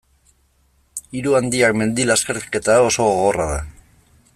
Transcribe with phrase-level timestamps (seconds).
[1.19, 3.63] Hiru handiak mendi-lasterketa oso gogorra da.